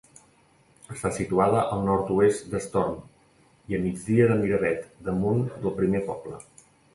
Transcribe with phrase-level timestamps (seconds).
[0.93, 2.95] Està situada al nord-oest d'Estorm
[3.73, 6.43] i a migdia de Miravet, damunt del primer poble.